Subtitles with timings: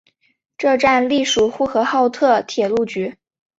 [0.57, 3.15] 该站隶属呼和浩特铁路局。